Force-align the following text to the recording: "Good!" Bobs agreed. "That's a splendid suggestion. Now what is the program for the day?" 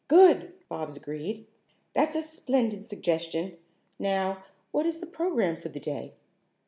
"Good!" 0.07 0.53
Bobs 0.67 0.97
agreed. 0.97 1.45
"That's 1.93 2.15
a 2.15 2.23
splendid 2.23 2.83
suggestion. 2.83 3.57
Now 3.99 4.43
what 4.71 4.87
is 4.87 4.97
the 4.99 5.05
program 5.05 5.55
for 5.55 5.69
the 5.69 5.79
day?" 5.79 6.15